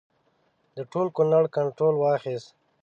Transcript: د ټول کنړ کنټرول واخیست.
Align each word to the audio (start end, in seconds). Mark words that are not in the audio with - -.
د 0.75 0.77
ټول 0.91 1.07
کنړ 1.17 1.43
کنټرول 1.57 1.95
واخیست. 1.97 2.49